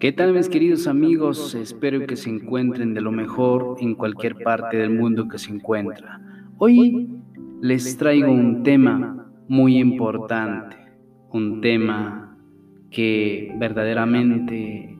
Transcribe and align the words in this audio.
¿Qué 0.00 0.12
tal 0.12 0.32
mis 0.32 0.48
queridos 0.48 0.86
amigos? 0.86 1.56
Espero 1.56 2.06
que 2.06 2.14
se 2.14 2.30
encuentren 2.30 2.94
de 2.94 3.00
lo 3.00 3.10
mejor 3.10 3.78
en 3.80 3.96
cualquier 3.96 4.36
parte 4.36 4.76
del 4.76 4.90
mundo 4.90 5.26
que 5.26 5.38
se 5.38 5.52
encuentra. 5.52 6.20
Hoy 6.58 7.08
les 7.60 7.96
traigo 7.96 8.30
un 8.30 8.62
tema 8.62 9.28
muy 9.48 9.76
importante, 9.76 10.76
un 11.32 11.60
tema 11.60 12.38
que 12.92 13.52
verdaderamente 13.58 14.96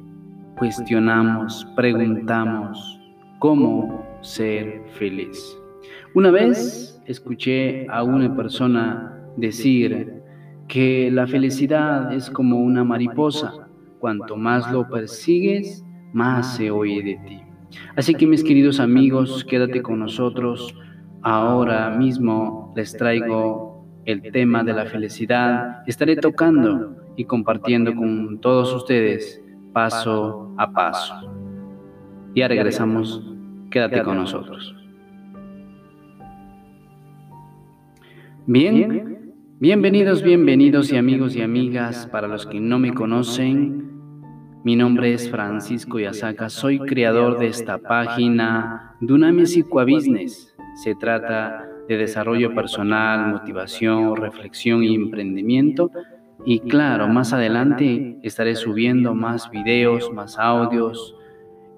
cuestionamos, 0.57 1.65
preguntamos 1.77 3.01
cómo 3.39 4.05
ser 4.21 4.83
feliz. 4.99 5.57
Una 6.13 6.33
vez 6.33 7.01
escuché 7.07 7.87
a 7.89 8.03
una 8.03 8.35
persona 8.35 9.17
decir 9.37 10.25
que 10.67 11.09
la 11.13 11.29
felicidad 11.29 12.13
es 12.13 12.29
como 12.31 12.59
una 12.59 12.83
mariposa 12.83 13.68
Cuanto 13.99 14.37
más 14.37 14.71
lo 14.73 14.89
persigues, 14.89 15.85
más 16.13 16.57
se 16.57 16.71
oye 16.71 17.03
de 17.03 17.17
ti. 17.27 17.43
Así 17.97 18.15
que 18.15 18.27
mis 18.27 18.43
queridos 18.43 18.81
amigos, 18.81 19.45
quédate 19.45 19.83
con 19.83 19.99
nosotros. 19.99 20.75
Ahora 21.23 21.91
mismo 21.91 22.73
les 22.77 22.97
traigo 22.97 23.87
el 24.05 24.23
tema 24.33 24.65
de 24.65 24.73
la 24.73 24.87
felicidad. 24.87 25.83
Estaré 25.87 26.17
tocando 26.17 26.97
y 27.17 27.25
compartiendo 27.25 27.95
con 27.95 28.41
todos 28.41 28.73
ustedes 28.73 29.43
paso 29.73 30.55
a 30.57 30.73
paso. 30.73 31.15
Ya 32.35 32.49
regresamos. 32.49 33.23
Quédate 33.71 34.03
con 34.03 34.17
nosotros. 34.17 34.75
Bien, 38.47 39.35
bienvenidos, 39.61 40.23
bienvenidos 40.23 40.91
y 40.91 40.97
amigos 40.97 41.37
y 41.37 41.43
amigas. 41.43 42.07
Para 42.07 42.29
los 42.29 42.47
que 42.47 42.61
no 42.61 42.79
me 42.79 42.95
conocen, 42.95 43.78
mi 44.65 44.77
nombre 44.77 45.15
es 45.15 45.31
Francisco 45.31 45.99
Yasaka, 46.01 46.49
soy 46.49 46.81
creador 46.81 47.39
de 47.39 47.47
esta 47.47 47.79
página 47.79 48.97
Dunami 49.01 49.45
Business. 49.71 50.55
Se 50.83 50.95
trata 50.95 51.69
de 51.89 51.97
desarrollo 51.97 52.55
personal, 52.55 53.31
motivación, 53.31 54.17
reflexión 54.17 54.83
y 54.83 54.95
emprendimiento. 54.95 55.91
Y 56.45 56.61
claro, 56.61 57.09
más 57.09 57.33
adelante 57.33 58.19
estaré 58.23 58.57
subiendo 58.57 59.15
más 59.15 59.51
videos, 59.51 60.13
más 60.13 60.39
audios, 60.39 61.15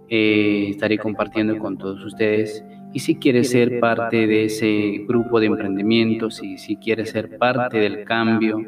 eh, 0.09 0.69
estaré 0.71 0.99
compartiendo 0.99 1.59
con 1.59 1.77
todos 1.77 2.03
ustedes. 2.05 2.65
Y 2.93 3.01
si 3.01 3.17
quieres 3.17 3.51
ser 3.51 3.79
parte 3.79 4.27
de 4.27 4.47
ese 4.47 5.05
grupo 5.07 5.39
de 5.39 5.47
emprendimientos 5.47 6.43
y 6.43 6.59
si 6.59 6.77
quieres 6.77 7.11
ser 7.11 7.39
parte 7.39 7.79
del 7.79 8.05
cambio, 8.05 8.65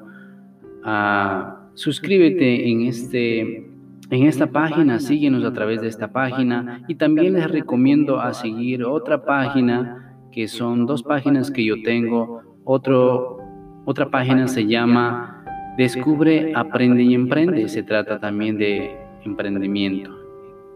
ah, 0.84 1.68
suscríbete 1.74 2.68
en 2.68 2.82
este 2.82 3.71
en 4.12 4.26
esta 4.26 4.46
página, 4.46 5.00
síguenos 5.00 5.42
a 5.42 5.54
través 5.54 5.80
de 5.80 5.88
esta 5.88 6.12
página 6.12 6.82
y 6.86 6.96
también 6.96 7.32
les 7.32 7.50
recomiendo 7.50 8.20
a 8.20 8.34
seguir 8.34 8.84
otra 8.84 9.24
página 9.24 10.18
que 10.30 10.48
son 10.48 10.84
dos 10.84 11.02
páginas 11.02 11.50
que 11.50 11.64
yo 11.64 11.76
tengo. 11.82 12.42
Otro, 12.64 13.38
otra 13.86 14.10
página 14.10 14.48
se 14.48 14.66
llama 14.66 15.42
Descubre, 15.78 16.52
Aprende 16.54 17.02
y 17.02 17.14
Emprende. 17.14 17.66
Se 17.70 17.82
trata 17.82 18.20
también 18.20 18.58
de 18.58 18.94
emprendimiento 19.24 20.10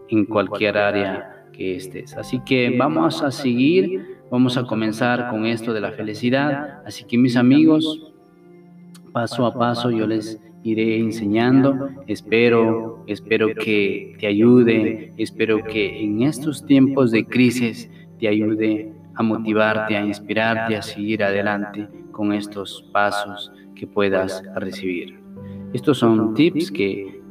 en 0.09 0.25
cualquier 0.25 0.75
área 0.75 1.45
que 1.53 1.75
estés. 1.75 2.17
Así 2.17 2.39
que 2.43 2.75
vamos 2.75 3.21
a 3.21 3.29
seguir, 3.29 4.17
vamos 4.31 4.57
a 4.57 4.63
comenzar 4.63 5.29
con 5.29 5.45
esto 5.45 5.73
de 5.73 5.81
la 5.81 5.91
felicidad. 5.91 6.81
Así 6.87 7.03
que 7.03 7.19
mis 7.19 7.37
amigos, 7.37 8.11
paso 9.13 9.45
a 9.45 9.53
paso 9.53 9.91
yo 9.91 10.07
les 10.07 10.41
iré 10.67 10.99
enseñando. 10.99 11.89
Espero, 12.07 13.03
espero 13.07 13.47
que 13.55 14.15
te 14.19 14.27
ayude, 14.27 15.13
espero 15.17 15.63
que 15.63 16.03
en 16.03 16.23
estos 16.23 16.65
tiempos 16.65 17.11
de 17.11 17.25
crisis 17.25 17.89
te 18.19 18.27
ayude 18.27 18.91
a 19.15 19.23
motivarte, 19.23 19.95
a 19.95 20.05
inspirarte, 20.05 20.75
a 20.75 20.81
seguir 20.81 21.23
adelante 21.23 21.87
con 22.11 22.33
estos 22.33 22.83
pasos 22.91 23.51
que 23.75 23.87
puedas 23.87 24.43
recibir. 24.55 25.19
Estos 25.73 25.99
son 25.99 26.33
tips 26.33 26.71
que 26.71 27.21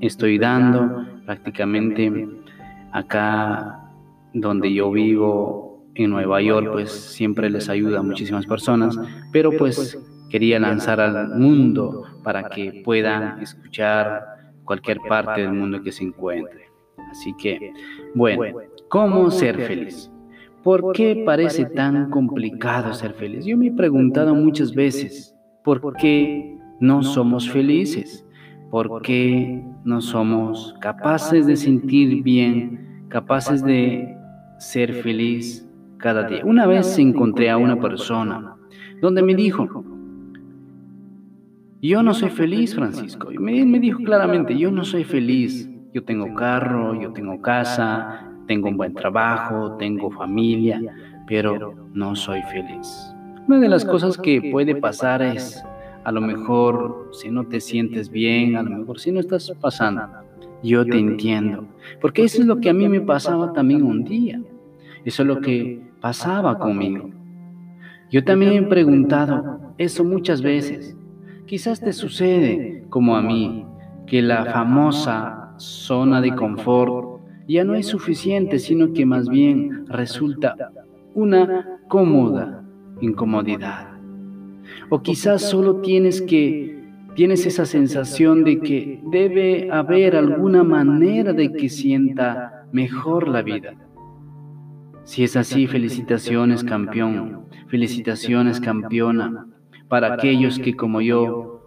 estoy 0.00 0.38
dando 0.38 1.06
prácticamente 1.24 2.28
acá 2.92 3.90
donde 4.34 4.72
yo 4.72 4.90
vivo 4.90 5.84
en 5.94 6.10
Nueva 6.10 6.40
York, 6.40 6.68
pues 6.72 6.90
siempre 6.90 7.50
les 7.50 7.68
ayuda 7.68 8.00
a 8.00 8.02
muchísimas 8.02 8.46
personas, 8.46 8.98
pero 9.30 9.50
pues 9.52 9.98
quería 10.32 10.58
lanzar 10.58 10.98
al 10.98 11.38
mundo 11.38 12.04
para 12.24 12.48
que 12.48 12.80
puedan 12.82 13.38
escuchar 13.42 14.54
cualquier 14.64 14.98
parte 15.06 15.42
del 15.42 15.52
mundo 15.52 15.82
que 15.82 15.92
se 15.92 16.04
encuentre. 16.04 16.70
Así 17.10 17.34
que, 17.36 17.70
bueno, 18.14 18.58
¿cómo 18.88 19.30
ser 19.30 19.60
feliz? 19.60 20.10
¿Por 20.62 20.92
qué 20.92 21.22
parece 21.26 21.66
tan 21.66 22.08
complicado 22.08 22.94
ser 22.94 23.12
feliz? 23.12 23.44
Yo 23.44 23.58
me 23.58 23.66
he 23.66 23.72
preguntado 23.72 24.34
muchas 24.34 24.74
veces, 24.74 25.34
¿por 25.62 25.94
qué 25.96 26.56
no 26.80 27.02
somos 27.02 27.50
felices? 27.50 28.24
¿Por 28.70 29.02
qué 29.02 29.62
no 29.84 30.00
somos 30.00 30.74
capaces 30.80 31.46
de 31.46 31.56
sentir 31.56 32.22
bien, 32.22 33.04
capaces 33.08 33.62
de 33.62 34.16
ser 34.58 34.94
feliz 34.94 35.68
cada 35.98 36.26
día? 36.26 36.42
Una 36.42 36.66
vez 36.66 36.98
encontré 36.98 37.50
a 37.50 37.58
una 37.58 37.78
persona 37.78 38.56
donde 39.02 39.20
me 39.20 39.34
dijo, 39.34 39.68
yo 41.88 42.02
no 42.02 42.14
soy 42.14 42.30
feliz, 42.30 42.74
Francisco. 42.74 43.32
Y 43.32 43.38
me, 43.38 43.64
me 43.66 43.80
dijo 43.80 44.02
claramente, 44.02 44.56
yo 44.56 44.70
no 44.70 44.84
soy 44.84 45.04
feliz. 45.04 45.68
Yo 45.92 46.04
tengo 46.04 46.32
carro, 46.34 46.98
yo 47.00 47.12
tengo 47.12 47.42
casa, 47.42 48.32
tengo 48.46 48.68
un 48.68 48.76
buen 48.76 48.94
trabajo, 48.94 49.76
tengo 49.76 50.10
familia, 50.10 50.80
pero 51.26 51.74
no 51.92 52.16
soy 52.16 52.40
feliz. 52.42 53.12
Una 53.46 53.58
de 53.58 53.68
las 53.68 53.84
cosas 53.84 54.16
que 54.16 54.50
puede 54.52 54.76
pasar 54.76 55.20
es, 55.20 55.62
a 56.04 56.12
lo 56.12 56.20
mejor, 56.20 57.10
si 57.12 57.30
no 57.30 57.44
te 57.44 57.60
sientes 57.60 58.10
bien, 58.10 58.56
a 58.56 58.62
lo 58.62 58.70
mejor 58.70 58.98
si 59.00 59.10
no 59.10 59.20
estás 59.20 59.52
pasando, 59.60 60.02
yo 60.62 60.86
te 60.86 60.98
entiendo. 60.98 61.66
Porque 62.00 62.22
eso 62.22 62.40
es 62.40 62.46
lo 62.46 62.60
que 62.60 62.70
a 62.70 62.74
mí 62.74 62.88
me 62.88 63.00
pasaba 63.00 63.52
también 63.52 63.82
un 63.82 64.04
día. 64.04 64.40
Eso 65.04 65.22
es 65.22 65.28
lo 65.28 65.40
que 65.40 65.82
pasaba 66.00 66.58
conmigo. 66.58 67.10
Yo 68.10 68.24
también 68.24 68.52
he 68.52 68.62
preguntado 68.62 69.74
eso 69.78 70.04
muchas 70.04 70.40
veces. 70.42 70.96
Quizás 71.52 71.82
te 71.82 71.92
sucede, 71.92 72.82
como 72.88 73.14
a 73.14 73.20
mí, 73.20 73.66
que 74.06 74.22
la 74.22 74.46
famosa 74.46 75.52
zona 75.58 76.22
de 76.22 76.34
confort 76.34 77.20
ya 77.46 77.62
no 77.62 77.74
es 77.74 77.88
suficiente, 77.88 78.58
sino 78.58 78.94
que 78.94 79.04
más 79.04 79.28
bien 79.28 79.84
resulta 79.86 80.56
una 81.12 81.78
cómoda 81.88 82.64
incomodidad. 83.02 83.98
O 84.88 85.02
quizás 85.02 85.42
solo 85.42 85.82
tienes 85.82 86.22
que 86.22 86.82
tienes 87.16 87.44
esa 87.44 87.66
sensación 87.66 88.44
de 88.44 88.58
que 88.60 89.02
debe 89.10 89.70
haber 89.70 90.16
alguna 90.16 90.64
manera 90.64 91.34
de 91.34 91.52
que 91.52 91.68
sienta 91.68 92.64
mejor 92.72 93.28
la 93.28 93.42
vida. 93.42 93.74
Si 95.04 95.22
es 95.22 95.36
así, 95.36 95.66
felicitaciones 95.66 96.64
campeón, 96.64 97.44
felicitaciones 97.68 98.58
campeona 98.58 99.48
para 99.92 100.14
aquellos 100.14 100.58
que 100.58 100.74
como 100.74 101.02
yo 101.02 101.60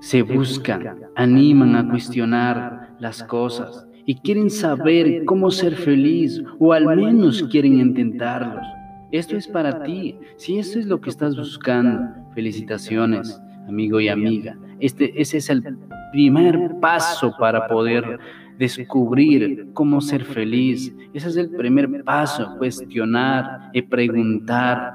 se 0.00 0.22
buscan, 0.22 1.00
animan 1.16 1.74
a 1.74 1.90
cuestionar 1.90 2.94
las 3.00 3.24
cosas 3.24 3.88
y 4.06 4.14
quieren 4.20 4.48
saber 4.48 5.24
cómo 5.24 5.50
ser 5.50 5.74
feliz 5.74 6.40
o 6.60 6.72
al 6.72 6.86
menos 6.94 7.42
quieren 7.50 7.80
intentarlos. 7.80 8.64
Esto 9.10 9.36
es 9.36 9.48
para 9.48 9.82
ti. 9.82 10.16
Si 10.36 10.60
esto 10.60 10.78
es 10.78 10.86
lo 10.86 11.00
que 11.00 11.10
estás 11.10 11.36
buscando, 11.36 12.08
felicitaciones, 12.36 13.42
amigo 13.66 13.98
y 13.98 14.08
amiga. 14.08 14.56
Este, 14.78 15.20
ese 15.20 15.38
es 15.38 15.50
el 15.50 15.64
primer 16.12 16.78
paso 16.80 17.34
para 17.36 17.66
poder 17.66 18.20
descubrir 18.60 19.70
cómo 19.72 20.00
ser 20.00 20.24
feliz. 20.24 20.94
Ese 21.12 21.30
es 21.30 21.36
el 21.36 21.50
primer 21.50 22.04
paso, 22.04 22.54
cuestionar 22.58 23.70
y 23.72 23.82
preguntar, 23.82 24.94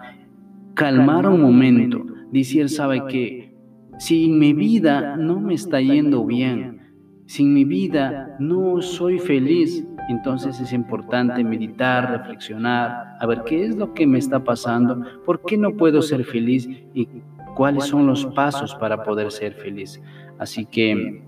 calmar 0.74 1.28
un 1.28 1.42
momento 1.42 2.13
Dice, 2.34 2.68
sabe 2.68 3.06
que 3.10 3.54
si 4.00 4.26
en 4.26 4.40
mi 4.40 4.54
vida 4.54 5.16
no 5.18 5.40
me 5.40 5.54
está 5.54 5.80
yendo 5.80 6.26
bien, 6.26 6.82
si 7.28 7.44
en 7.44 7.54
mi 7.54 7.64
vida 7.64 8.36
no 8.40 8.82
soy 8.82 9.20
feliz, 9.20 9.86
entonces 10.10 10.60
es 10.60 10.74
importante 10.74 11.44
meditar, 11.44 12.10
reflexionar, 12.10 13.18
a 13.20 13.28
ver 13.28 13.44
qué 13.46 13.68
es 13.68 13.76
lo 13.76 13.94
que 13.94 14.08
me 14.08 14.18
está 14.18 14.44
pasando, 14.44 15.00
por 15.24 15.44
qué 15.44 15.60
no 15.60 15.78
puedo 15.78 16.02
ser 16.02 16.26
feliz 16.26 16.68
y 16.96 17.08
cuáles 17.56 17.84
son 17.86 18.08
los 18.08 18.26
pasos 18.26 18.74
para 18.74 19.04
poder 19.04 19.32
ser 19.32 19.54
feliz. 19.54 20.02
Así 20.40 20.66
que 20.66 21.22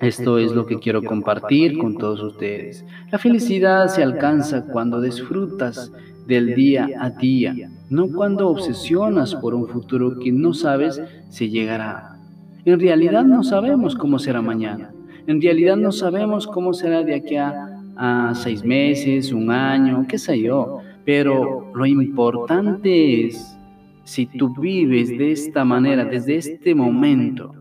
esto 0.00 0.38
es 0.38 0.52
lo 0.52 0.66
que 0.66 0.78
quiero 0.78 1.02
compartir 1.02 1.78
con 1.78 1.98
todos 1.98 2.22
ustedes. 2.22 2.86
La 3.10 3.18
felicidad 3.18 3.88
se 3.88 4.04
alcanza 4.04 4.68
cuando 4.68 5.00
disfrutas 5.00 5.92
del 6.26 6.54
día 6.54 6.88
a 6.98 7.10
día, 7.10 7.54
no 7.88 8.08
cuando 8.08 8.48
obsesionas 8.48 9.34
por 9.34 9.54
un 9.54 9.68
futuro 9.68 10.18
que 10.18 10.32
no 10.32 10.52
sabes 10.52 11.00
si 11.28 11.48
llegará. 11.48 12.16
En 12.64 12.80
realidad 12.80 13.24
no 13.24 13.42
sabemos 13.42 13.94
cómo 13.94 14.18
será 14.18 14.42
mañana, 14.42 14.90
En 15.28 15.40
realidad 15.40 15.76
no 15.76 15.90
sabemos 15.92 16.46
cómo 16.46 16.72
será 16.72 17.02
de 17.02 17.14
aquí 17.14 17.36
a, 17.36 17.76
a 17.96 18.34
seis 18.34 18.64
meses, 18.64 19.32
un 19.32 19.50
año, 19.50 20.06
qué 20.08 20.18
sé 20.18 20.40
yo. 20.40 20.80
Pero 21.04 21.72
lo 21.74 21.86
importante 21.86 23.26
es, 23.26 23.56
si 24.04 24.26
tú 24.26 24.54
vives 24.60 25.08
de 25.08 25.32
esta 25.32 25.64
manera, 25.64 26.04
desde 26.04 26.36
este 26.36 26.74
momento, 26.74 27.54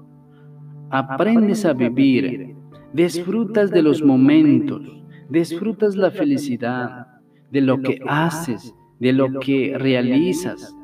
aprendes 0.89 1.65
a 1.65 1.73
vivir, 1.73 2.55
disfrutas 2.93 3.71
de 3.71 3.81
los 3.81 4.03
momentos, 4.03 4.81
disfrutas 5.29 5.95
la 5.95 6.11
felicidad, 6.11 7.07
de 7.55 7.61
lo 7.61 7.81
que 7.81 8.01
haces, 8.05 8.75
de 8.99 9.13
lo 9.13 9.39
que 9.39 9.77
realizas, 9.77 10.75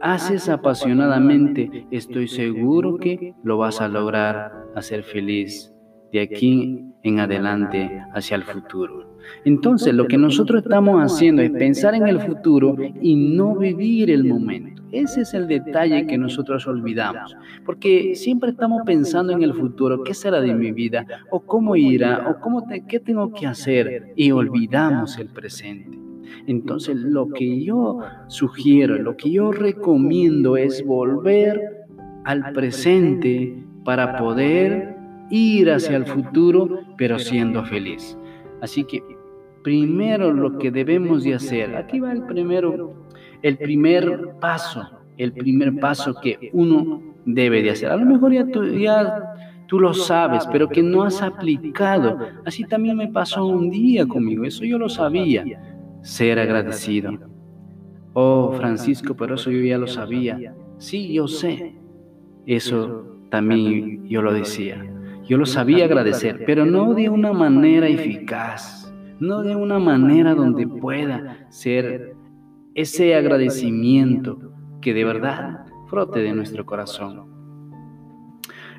haces 0.00 0.48
apasionadamente, 0.48 1.86
estoy 1.90 2.26
seguro 2.26 2.96
que 2.96 3.34
lo 3.44 3.58
vas 3.58 3.82
a 3.82 3.88
lograr 3.88 4.50
hacer 4.74 5.02
feliz 5.02 5.74
de 6.14 6.22
aquí 6.22 6.82
en 7.02 7.20
adelante 7.20 8.02
hacia 8.14 8.36
el 8.36 8.44
futuro. 8.44 9.18
Entonces, 9.44 9.92
lo 9.92 10.06
que 10.06 10.16
nosotros 10.16 10.62
estamos 10.62 11.02
haciendo 11.02 11.42
es 11.42 11.50
pensar 11.50 11.94
en 11.94 12.08
el 12.08 12.18
futuro 12.18 12.74
y 13.02 13.14
no 13.14 13.54
vivir 13.54 14.10
el 14.10 14.24
momento. 14.24 14.75
Ese 14.92 15.22
es 15.22 15.34
el 15.34 15.48
detalle 15.48 16.06
que 16.06 16.16
nosotros 16.16 16.66
olvidamos, 16.66 17.36
porque 17.64 18.14
siempre 18.14 18.50
estamos 18.50 18.82
pensando 18.86 19.32
en 19.32 19.42
el 19.42 19.52
futuro, 19.52 20.04
qué 20.04 20.14
será 20.14 20.40
de 20.40 20.54
mi 20.54 20.72
vida, 20.72 21.06
o 21.30 21.40
cómo 21.40 21.74
irá, 21.76 22.28
o 22.30 22.40
cómo 22.40 22.64
qué 22.88 23.00
tengo 23.00 23.32
que 23.32 23.46
hacer, 23.46 24.12
y 24.14 24.30
olvidamos 24.30 25.18
el 25.18 25.28
presente. 25.28 25.98
Entonces, 26.46 26.96
lo 26.96 27.28
que 27.28 27.64
yo 27.64 27.98
sugiero, 28.28 28.98
lo 28.98 29.16
que 29.16 29.30
yo 29.30 29.52
recomiendo 29.52 30.56
es 30.56 30.84
volver 30.84 31.86
al 32.24 32.52
presente 32.52 33.64
para 33.84 34.16
poder 34.16 34.96
ir 35.30 35.70
hacia 35.70 35.96
el 35.96 36.06
futuro, 36.06 36.80
pero 36.96 37.18
siendo 37.18 37.64
feliz. 37.64 38.16
Así 38.60 38.84
que 38.84 39.02
primero 39.62 40.32
lo 40.32 40.58
que 40.58 40.70
debemos 40.70 41.24
de 41.24 41.34
hacer, 41.34 41.76
aquí 41.76 42.00
va 42.00 42.12
el 42.12 42.22
primero, 42.22 43.05
el 43.46 43.58
primer 43.58 44.34
paso, 44.40 44.88
el 45.16 45.32
primer 45.32 45.78
paso 45.78 46.14
que 46.20 46.50
uno 46.52 47.00
debe 47.24 47.62
de 47.62 47.70
hacer. 47.70 47.90
A 47.90 47.96
lo 47.96 48.04
mejor 48.04 48.32
ya 48.32 48.46
tú, 48.46 48.64
ya 48.66 49.34
tú 49.66 49.78
lo 49.78 49.94
sabes, 49.94 50.46
pero 50.50 50.68
que 50.68 50.82
no 50.82 51.04
has 51.04 51.22
aplicado. 51.22 52.18
Así 52.44 52.64
también 52.64 52.96
me 52.96 53.08
pasó 53.08 53.46
un 53.46 53.70
día 53.70 54.06
conmigo, 54.06 54.44
eso 54.44 54.64
yo 54.64 54.78
lo 54.78 54.88
sabía, 54.88 55.44
ser 56.02 56.38
agradecido. 56.38 57.12
Oh, 58.14 58.52
Francisco, 58.52 59.14
pero 59.14 59.34
eso 59.36 59.50
yo 59.50 59.60
ya 59.60 59.78
lo 59.78 59.86
sabía. 59.86 60.54
Sí, 60.78 61.12
yo 61.12 61.28
sé. 61.28 61.76
Eso 62.46 63.04
también 63.30 64.06
yo 64.08 64.22
lo 64.22 64.32
decía. 64.32 64.84
Yo 65.28 65.36
lo 65.36 65.46
sabía 65.46 65.84
agradecer, 65.84 66.44
pero 66.46 66.64
no 66.64 66.94
de 66.94 67.08
una 67.08 67.32
manera 67.32 67.88
eficaz, 67.88 68.92
no 69.20 69.42
de 69.42 69.54
una 69.54 69.78
manera 69.78 70.34
donde 70.34 70.66
pueda 70.66 71.46
ser 71.50 72.16
ese 72.76 73.14
agradecimiento 73.14 74.52
que 74.82 74.92
de 74.92 75.02
verdad 75.02 75.64
frote 75.88 76.20
de 76.20 76.34
nuestro 76.34 76.66
corazón. 76.66 77.24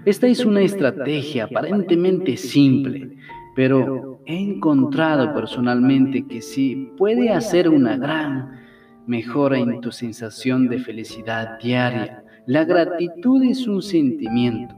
Esta 0.05 0.27
es 0.27 0.45
una 0.45 0.61
estrategia 0.61 1.45
aparentemente 1.45 2.37
simple, 2.37 3.17
pero 3.55 4.21
he 4.27 4.37
encontrado 4.37 5.33
personalmente 5.33 6.27
que 6.27 6.43
sí 6.43 6.91
puede 6.95 7.31
hacer 7.31 7.67
una 7.69 7.97
gran 7.97 8.59
mejora 9.07 9.57
en 9.57 9.81
tu 9.81 9.91
sensación 9.91 10.69
de 10.69 10.77
felicidad 10.77 11.57
diaria. 11.59 12.23
La 12.45 12.65
gratitud 12.65 13.41
es 13.43 13.67
un 13.67 13.81
sentimiento 13.81 14.75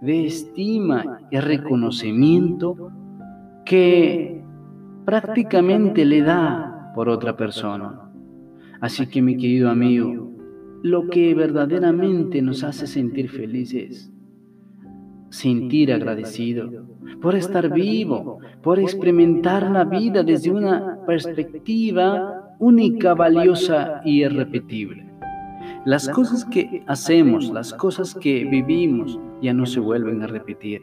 de 0.00 0.26
estima 0.26 1.20
y 1.30 1.38
reconocimiento 1.40 2.90
que 3.66 4.42
prácticamente 5.04 6.06
le 6.06 6.22
da 6.22 6.92
por 6.94 7.10
otra 7.10 7.36
persona. 7.36 8.05
Así 8.80 9.06
que 9.06 9.22
mi 9.22 9.36
querido 9.36 9.70
amigo, 9.70 10.32
lo 10.82 11.08
que 11.08 11.34
verdaderamente 11.34 12.42
nos 12.42 12.62
hace 12.62 12.86
sentir 12.86 13.30
felices, 13.30 14.12
sentir 15.30 15.92
agradecido 15.92 16.86
por 17.20 17.34
estar 17.34 17.72
vivo, 17.72 18.38
por 18.62 18.78
experimentar 18.78 19.70
la 19.70 19.84
vida 19.84 20.22
desde 20.22 20.50
una 20.50 20.98
perspectiva 21.06 22.54
única, 22.58 23.14
valiosa 23.14 24.00
y 24.04 24.22
irrepetible. 24.22 25.06
Las 25.84 26.08
cosas 26.08 26.44
que 26.44 26.82
hacemos, 26.86 27.50
las 27.50 27.72
cosas 27.72 28.14
que 28.14 28.44
vivimos, 28.44 29.18
ya 29.40 29.52
no 29.54 29.66
se 29.66 29.80
vuelven 29.80 30.22
a 30.22 30.26
repetir. 30.26 30.82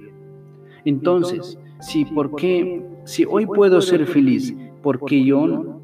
Entonces, 0.85 1.59
si, 1.79 2.05
¿por 2.05 2.35
qué, 2.35 2.85
si 3.05 3.25
hoy 3.25 3.45
puedo 3.45 3.81
ser 3.81 4.05
feliz, 4.05 4.55
¿por 4.81 5.03
qué 5.05 5.23
yo 5.23 5.47
no 5.47 5.82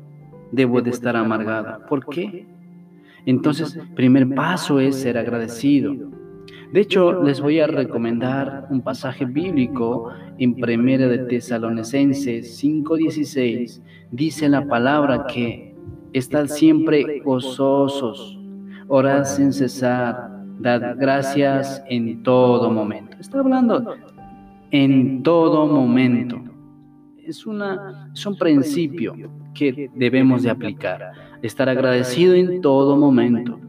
debo 0.51 0.81
de 0.81 0.90
estar 0.90 1.16
amargada? 1.16 1.86
¿Por 1.88 2.06
qué? 2.06 2.46
Entonces, 3.25 3.78
primer 3.96 4.34
paso 4.34 4.80
es 4.80 4.96
ser 4.96 5.18
agradecido. 5.18 5.94
De 6.72 6.81
hecho, 6.81 7.24
les 7.24 7.42
voy 7.42 7.60
a 7.60 7.68
recomendar 7.68 8.68
un 8.69 8.81
pasaje 8.81 9.25
bíblico 9.25 10.12
en 10.38 10.56
Primera 10.56 11.07
de 11.07 11.19
Tesalonicenses 11.19 12.57
5:16. 12.57 13.81
Dice 14.12 14.50
la 14.50 14.68
palabra 14.68 15.25
que 15.28 15.75
están 16.13 16.48
siempre 16.48 17.22
gozosos, 17.24 18.40
orad 18.88 19.25
sin 19.25 19.51
cesar, 19.51 20.44
dad 20.60 20.96
gracias 20.98 21.84
en 21.90 22.24
todo 22.24 22.72
momento. 22.72 23.18
Está 23.19 23.40
hablando 23.40 23.96
en 24.72 25.24
todo 25.24 25.68
momento. 25.68 26.40
Es, 27.18 27.46
una, 27.46 28.12
es 28.13 28.25
un 28.25 28.38
principio 28.38 29.16
que 29.54 29.90
debemos 29.96 30.44
de 30.44 30.50
aplicar. 30.50 31.12
Estar 31.42 31.69
agradecido 31.69 32.34
en 32.36 32.62
todo 32.62 32.98
momento, 32.98 33.60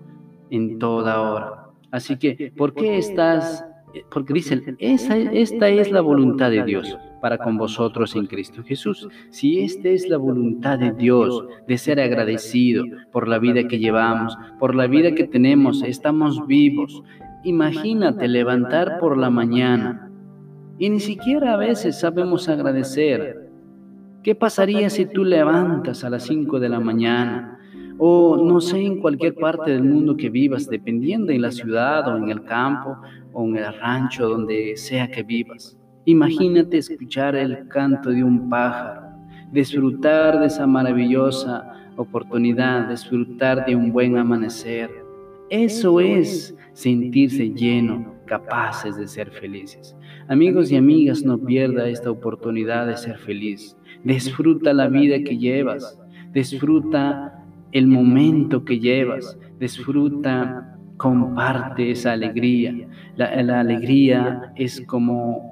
en 0.50 0.78
toda 0.78 1.20
hora. 1.20 1.66
Así 1.90 2.16
que, 2.16 2.52
¿por 2.56 2.74
qué 2.74 2.98
estás? 2.98 3.64
Porque 4.12 4.32
dicen, 4.32 4.76
esa, 4.78 5.16
esta 5.16 5.68
es 5.68 5.90
la 5.90 6.00
voluntad 6.00 6.50
de 6.50 6.64
Dios 6.64 6.96
para 7.20 7.38
con 7.38 7.58
vosotros 7.58 8.16
en 8.16 8.26
Cristo 8.26 8.62
Jesús. 8.64 9.08
Si 9.30 9.60
esta 9.60 9.88
es 9.88 10.08
la 10.08 10.16
voluntad 10.16 10.78
de 10.78 10.92
Dios, 10.92 11.44
de 11.66 11.78
ser 11.78 12.00
agradecido 12.00 12.84
por 13.12 13.28
la 13.28 13.38
vida 13.38 13.68
que 13.68 13.78
llevamos, 13.78 14.36
por 14.58 14.74
la 14.74 14.86
vida 14.86 15.14
que 15.14 15.24
tenemos, 15.24 15.82
estamos 15.82 16.46
vivos. 16.46 17.02
Imagínate 17.44 18.28
levantar 18.28 18.98
por 19.00 19.16
la 19.16 19.30
mañana 19.30 20.10
y 20.78 20.88
ni 20.88 21.00
siquiera 21.00 21.54
a 21.54 21.56
veces 21.56 22.00
sabemos 22.00 22.48
agradecer. 22.48 23.49
¿Qué 24.22 24.34
pasaría 24.34 24.90
si 24.90 25.06
tú 25.06 25.24
levantas 25.24 26.04
a 26.04 26.10
las 26.10 26.24
5 26.24 26.60
de 26.60 26.68
la 26.68 26.78
mañana? 26.78 27.58
O 27.96 28.36
no 28.36 28.60
sé, 28.60 28.78
en 28.84 29.00
cualquier 29.00 29.34
parte 29.34 29.70
del 29.70 29.82
mundo 29.82 30.14
que 30.14 30.28
vivas, 30.28 30.68
dependiendo 30.68 31.32
en 31.32 31.40
la 31.40 31.50
ciudad 31.50 32.06
o 32.06 32.18
en 32.18 32.28
el 32.28 32.44
campo 32.44 32.98
o 33.32 33.46
en 33.46 33.56
el 33.56 33.72
rancho, 33.80 34.28
donde 34.28 34.76
sea 34.76 35.10
que 35.10 35.22
vivas. 35.22 35.78
Imagínate 36.04 36.76
escuchar 36.76 37.34
el 37.34 37.66
canto 37.68 38.10
de 38.10 38.22
un 38.22 38.50
pájaro, 38.50 39.08
disfrutar 39.52 40.38
de 40.40 40.46
esa 40.48 40.66
maravillosa 40.66 41.72
oportunidad, 41.96 42.90
disfrutar 42.90 43.64
de 43.64 43.74
un 43.74 43.90
buen 43.90 44.18
amanecer. 44.18 44.90
Eso 45.48 45.98
es 45.98 46.54
sentirse 46.74 47.48
lleno, 47.54 48.14
capaces 48.30 48.96
de 48.96 49.08
ser 49.08 49.28
felices. 49.32 49.96
Amigos 50.28 50.70
y 50.70 50.76
amigas, 50.76 51.24
no 51.24 51.36
pierda 51.36 51.88
esta 51.88 52.12
oportunidad 52.12 52.86
de 52.86 52.96
ser 52.96 53.18
feliz. 53.18 53.76
Disfruta 54.04 54.72
la 54.72 54.86
vida 54.86 55.18
que 55.24 55.36
llevas, 55.36 56.00
disfruta 56.32 57.44
el 57.72 57.88
momento 57.88 58.64
que 58.64 58.78
llevas, 58.78 59.36
disfruta, 59.58 60.78
comparte 60.96 61.90
esa 61.90 62.12
alegría. 62.12 62.72
La, 63.16 63.42
la 63.42 63.58
alegría 63.58 64.52
es 64.54 64.80
como 64.82 65.49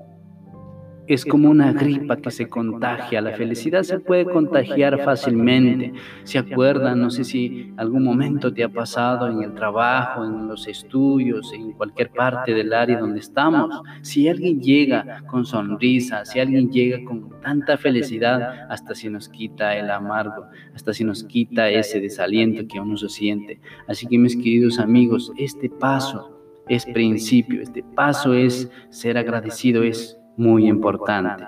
es 1.09 1.25
como 1.25 1.49
una 1.51 1.73
gripa 1.73 2.17
que 2.17 2.31
se 2.31 2.49
contagia. 2.49 3.21
La 3.21 3.33
felicidad 3.33 3.83
se 3.83 3.99
puede 3.99 4.25
contagiar 4.25 5.03
fácilmente. 5.05 5.93
¿Se 6.25 6.39
acuerdan? 6.39 7.01
No 7.01 7.11
sé 7.11 7.25
si 7.25 7.73
algún 7.77 8.05
momento 8.05 8.53
te 8.53 8.63
ha 8.63 8.69
pasado 8.69 9.27
en 9.29 9.43
el 9.43 9.55
trabajo, 9.55 10.25
en 10.25 10.47
los 10.47 10.67
estudios, 10.69 11.53
en 11.53 11.73
cualquier 11.73 12.11
parte 12.11 12.53
del 12.53 12.73
área 12.73 12.99
donde 12.99 13.21
estamos. 13.21 13.81
Si 14.03 14.29
alguien 14.29 14.61
llega 14.61 15.23
con 15.27 15.47
sonrisa, 15.47 16.25
si 16.25 16.41
alguien 16.41 16.71
llega 16.71 17.03
con 17.05 17.41
tanta 17.41 17.77
felicidad, 17.79 18.67
hasta 18.69 18.95
si 18.95 19.09
nos 19.09 19.29
quita 19.29 19.77
el 19.77 19.91
amargo, 19.91 20.47
hasta 20.75 20.93
si 20.93 21.05
nos 21.05 21.25
quita 21.25 21.71
ese 21.71 22.01
desaliento 22.01 22.67
que 22.69 22.81
uno 22.81 22.97
se 22.97 23.09
siente. 23.09 23.61
Así 23.87 24.07
que 24.07 24.19
mis 24.19 24.37
queridos 24.37 24.79
amigos, 24.79 25.33
este 25.39 25.71
paso 25.71 26.39
es 26.69 26.85
principio, 26.85 27.63
este 27.63 27.83
paso 27.83 28.35
es 28.35 28.71
ser 28.91 29.17
agradecido, 29.17 29.83
es 29.83 30.18
muy 30.39 30.67
importante. 30.67 31.45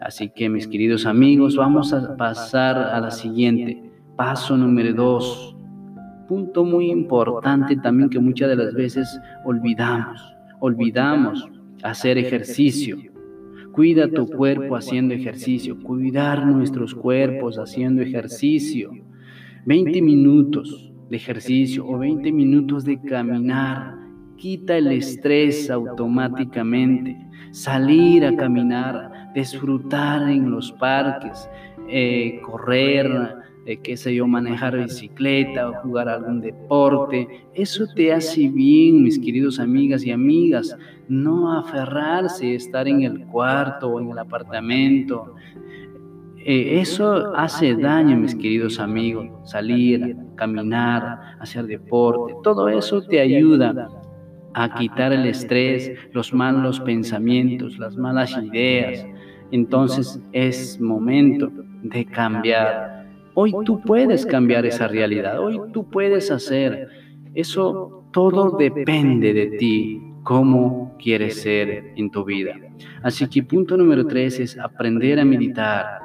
Así 0.00 0.30
que 0.30 0.48
mis 0.48 0.66
queridos 0.66 1.06
amigos, 1.06 1.54
vamos 1.54 1.92
a 1.92 2.16
pasar 2.16 2.76
a 2.76 2.98
la 3.00 3.10
siguiente. 3.10 3.80
Paso 4.16 4.56
número 4.56 4.92
dos. 4.92 5.56
Punto 6.26 6.64
muy 6.64 6.90
importante 6.90 7.76
también 7.76 8.08
que 8.08 8.18
muchas 8.18 8.48
de 8.48 8.56
las 8.56 8.74
veces 8.74 9.20
olvidamos. 9.44 10.20
Olvidamos 10.58 11.48
hacer 11.82 12.18
ejercicio. 12.18 12.96
Cuida 13.72 14.08
tu 14.08 14.26
cuerpo 14.26 14.76
haciendo 14.76 15.14
ejercicio, 15.14 15.78
cuidar 15.78 16.46
nuestros 16.46 16.94
cuerpos 16.94 17.58
haciendo 17.58 18.02
ejercicio. 18.02 18.90
20 19.66 20.02
minutos 20.02 20.92
de 21.08 21.16
ejercicio 21.16 21.86
o 21.86 21.98
20 21.98 22.32
minutos 22.32 22.84
de 22.84 23.00
caminar 23.00 24.01
quita 24.42 24.76
el 24.76 24.90
estrés 24.90 25.70
automáticamente. 25.70 27.16
Salir 27.52 28.24
a 28.24 28.34
caminar, 28.34 29.30
disfrutar 29.36 30.28
en 30.28 30.50
los 30.50 30.72
parques, 30.72 31.48
eh, 31.88 32.40
correr, 32.44 33.36
eh, 33.66 33.76
qué 33.76 33.96
sé 33.96 34.12
yo, 34.16 34.26
manejar 34.26 34.76
bicicleta 34.76 35.70
o 35.70 35.74
jugar 35.74 36.08
algún 36.08 36.40
deporte. 36.40 37.46
Eso 37.54 37.86
te 37.94 38.12
hace 38.12 38.48
bien, 38.48 39.04
mis 39.04 39.16
queridos 39.20 39.60
amigas 39.60 40.04
y 40.04 40.10
amigas. 40.10 40.76
No 41.08 41.56
aferrarse, 41.56 42.56
estar 42.56 42.88
en 42.88 43.02
el 43.02 43.24
cuarto 43.26 43.90
o 43.90 44.00
en 44.00 44.10
el 44.10 44.18
apartamento. 44.18 45.36
Eh, 46.44 46.80
eso 46.80 47.32
hace 47.36 47.76
daño, 47.76 48.16
mis 48.16 48.34
queridos 48.34 48.80
amigos. 48.80 49.28
Salir, 49.44 50.16
caminar, 50.34 51.36
hacer 51.38 51.64
deporte, 51.66 52.34
todo 52.42 52.68
eso 52.68 53.00
te 53.02 53.20
ayuda 53.20 54.01
a 54.54 54.74
quitar 54.74 55.12
el 55.12 55.26
estrés, 55.26 55.92
los 56.12 56.32
malos 56.32 56.80
pensamientos, 56.80 57.78
las 57.78 57.96
malas 57.96 58.36
ideas. 58.42 59.06
Entonces 59.50 60.20
es 60.32 60.80
momento 60.80 61.50
de 61.82 62.04
cambiar. 62.06 63.06
Hoy 63.34 63.54
tú 63.64 63.80
puedes 63.80 64.26
cambiar 64.26 64.66
esa 64.66 64.88
realidad, 64.88 65.40
hoy 65.40 65.60
tú 65.72 65.88
puedes 65.88 66.30
hacer. 66.30 66.88
Eso 67.34 68.04
todo 68.12 68.56
depende 68.58 69.32
de 69.32 69.46
ti, 69.58 70.02
cómo 70.22 70.94
quieres 70.98 71.40
ser 71.40 71.92
en 71.96 72.10
tu 72.10 72.24
vida. 72.24 72.54
Así 73.02 73.26
que 73.28 73.42
punto 73.42 73.76
número 73.76 74.06
tres 74.06 74.38
es 74.38 74.58
aprender 74.58 75.18
a 75.18 75.24
meditar. 75.24 76.00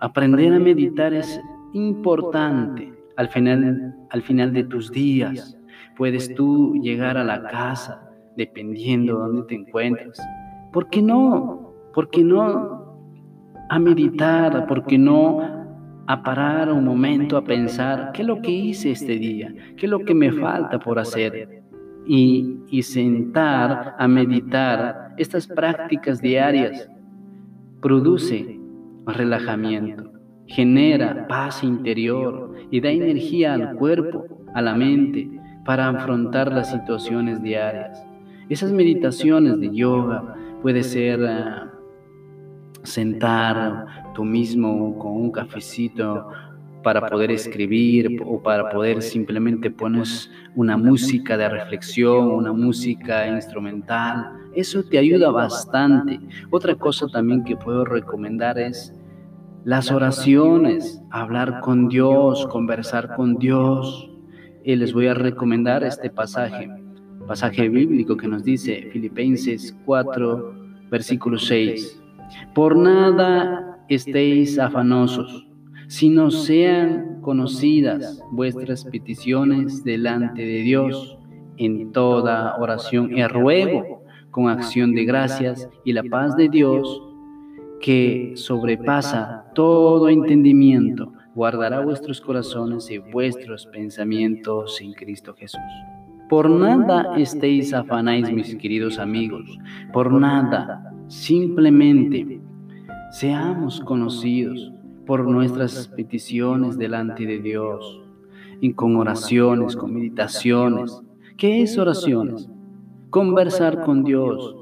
Aprender 0.00 0.52
a 0.52 0.58
meditar 0.58 1.12
es 1.12 1.40
importante 1.72 2.92
al 3.16 3.28
final, 3.28 3.94
al 4.10 4.22
final 4.22 4.52
de 4.52 4.64
tus 4.64 4.90
días. 4.90 5.56
Puedes 5.96 6.34
tú 6.34 6.74
llegar 6.82 7.16
a 7.16 7.24
la 7.24 7.42
casa, 7.44 8.10
dependiendo 8.36 9.14
de 9.14 9.26
dónde 9.26 9.42
te 9.48 9.54
encuentres. 9.54 10.20
¿Por 10.72 10.88
qué 10.88 11.02
no? 11.02 11.72
¿Por 11.94 12.10
qué 12.10 12.24
no 12.24 12.96
a 13.68 13.78
meditar? 13.78 14.66
¿Por 14.66 14.84
qué 14.84 14.98
no 14.98 15.40
a 16.06 16.22
parar 16.22 16.70
un 16.70 16.84
momento 16.84 17.36
a 17.36 17.44
pensar 17.44 18.10
qué 18.12 18.22
es 18.22 18.28
lo 18.28 18.42
que 18.42 18.50
hice 18.50 18.90
este 18.90 19.16
día? 19.16 19.54
¿Qué 19.76 19.86
es 19.86 19.90
lo 19.90 20.00
que 20.00 20.14
me 20.14 20.32
falta 20.32 20.78
por 20.78 20.98
hacer? 20.98 21.62
Y, 22.06 22.58
y 22.68 22.82
sentar 22.82 23.94
a 23.98 24.08
meditar 24.08 25.14
estas 25.16 25.46
prácticas 25.46 26.20
diarias 26.20 26.88
produce 27.80 28.60
relajamiento, 29.06 30.10
genera 30.46 31.26
paz 31.28 31.62
interior 31.62 32.54
y 32.70 32.80
da 32.80 32.90
energía 32.90 33.54
al 33.54 33.76
cuerpo, 33.76 34.26
a 34.54 34.62
la 34.62 34.74
mente, 34.74 35.30
para 35.64 35.88
afrontar 35.88 36.52
las 36.52 36.70
situaciones 36.70 37.42
diarias. 37.42 38.04
Esas 38.48 38.72
meditaciones 38.72 39.58
de 39.58 39.74
yoga 39.74 40.36
puede 40.60 40.82
ser 40.82 41.20
eh, 41.22 41.44
sentar 42.82 44.12
tú 44.14 44.24
mismo 44.24 44.98
con 44.98 45.12
un 45.12 45.30
cafecito 45.30 46.28
para 46.82 47.06
poder 47.08 47.30
escribir 47.30 48.20
o 48.26 48.42
para 48.42 48.68
poder 48.68 49.00
simplemente 49.00 49.70
poner 49.70 50.04
una 50.54 50.76
música 50.76 51.38
de 51.38 51.48
reflexión, 51.48 52.30
una 52.30 52.52
música 52.52 53.26
instrumental. 53.26 54.32
Eso 54.54 54.84
te 54.84 54.98
ayuda 54.98 55.30
bastante. 55.30 56.20
Otra 56.50 56.74
cosa 56.74 57.06
también 57.08 57.42
que 57.42 57.56
puedo 57.56 57.86
recomendar 57.86 58.58
es 58.58 58.94
las 59.64 59.90
oraciones, 59.90 61.02
hablar 61.10 61.60
con 61.62 61.88
Dios, 61.88 62.46
conversar 62.48 63.16
con 63.16 63.36
Dios 63.36 64.13
y 64.64 64.76
les 64.76 64.92
voy 64.92 65.06
a 65.06 65.14
recomendar 65.14 65.84
este 65.84 66.10
pasaje, 66.10 66.68
pasaje. 67.26 67.68
bíblico 67.68 68.16
que 68.16 68.26
nos 68.26 68.42
dice 68.42 68.88
Filipenses 68.92 69.76
4, 69.84 70.54
versículo 70.90 71.38
6. 71.38 72.02
Por 72.54 72.76
nada 72.76 73.78
estéis 73.88 74.58
afanosos, 74.58 75.46
sino 75.86 76.30
sean 76.30 77.20
conocidas 77.20 78.22
vuestras 78.32 78.84
peticiones 78.84 79.84
delante 79.84 80.42
de 80.42 80.62
Dios 80.62 81.18
en 81.58 81.92
toda 81.92 82.56
oración 82.56 83.16
y 83.16 83.24
ruego 83.26 84.02
con 84.30 84.48
acción 84.48 84.94
de 84.94 85.04
gracias 85.04 85.68
y 85.84 85.92
la 85.92 86.02
paz 86.02 86.36
de 86.36 86.48
Dios 86.48 87.02
que 87.80 88.32
sobrepasa 88.34 89.44
todo 89.54 90.08
entendimiento 90.08 91.13
guardará 91.34 91.80
vuestros 91.80 92.20
corazones 92.20 92.90
y 92.90 92.98
vuestros 92.98 93.66
pensamientos 93.66 94.80
en 94.80 94.92
Cristo 94.92 95.34
Jesús. 95.34 95.60
Por 96.28 96.48
nada 96.48 97.16
estéis 97.16 97.74
afanáis, 97.74 98.32
mis 98.32 98.54
queridos 98.56 98.98
amigos, 98.98 99.58
por 99.92 100.12
nada, 100.12 100.94
simplemente 101.08 102.40
seamos 103.10 103.80
conocidos 103.80 104.72
por 105.06 105.24
nuestras 105.28 105.86
peticiones 105.88 106.78
delante 106.78 107.26
de 107.26 107.40
Dios, 107.40 108.04
y 108.60 108.72
con 108.72 108.96
oraciones, 108.96 109.76
con 109.76 109.92
meditaciones. 109.92 111.02
¿Qué 111.36 111.62
es 111.62 111.76
oraciones? 111.78 112.48
Conversar 113.10 113.84
con 113.84 114.04
Dios, 114.04 114.56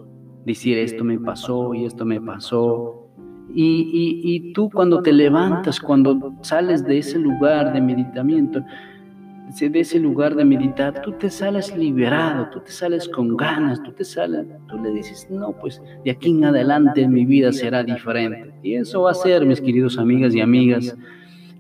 decir 0.45 0.79
esto 0.79 1.05
me 1.05 1.19
pasó 1.19 1.73
y 1.75 1.85
esto 1.85 2.05
me 2.05 2.21
pasó, 2.21 3.02
y, 3.55 4.53
tú 4.55 4.71
cuando 4.71 5.03
te 5.03 5.13
levantas, 5.13 5.81
cuando 5.81 6.35
sales 6.43 6.85
de 6.85 6.99
ese 6.99 7.19
lugar 7.19 7.73
de 7.73 7.81
meditamiento, 7.81 8.65
de 9.61 9.81
ese 9.81 9.99
lugar 9.99 10.35
de 10.35 10.45
meditar, 10.45 11.03
tú 11.03 11.13
te 11.13 11.29
sales 11.29 11.77
liberado, 11.77 12.49
tú 12.51 12.61
te 12.61 12.71
sales 12.71 13.09
con 13.09 13.37
ganas, 13.37 13.83
tú 13.83 13.93
te 13.93 14.05
sales, 14.05 14.47
tú 14.67 14.79
le 14.79 14.91
dices, 14.91 15.29
no, 15.31 15.53
pues 15.53 15.83
de 16.05 16.11
aquí 16.11 16.31
en 16.31 16.47
adelante 16.47 17.07
mi 17.07 17.27
vida 17.27 17.53
será 17.53 17.83
diferente. 17.83 18.55
Y 18.63 18.75
eso 18.75 19.03
va 19.03 19.11
a 19.11 19.15
ser, 19.15 19.45
mis 19.45 19.61
queridos 19.61 19.99
amigas 19.99 20.35
y 20.35 20.41
amigas. 20.41 20.97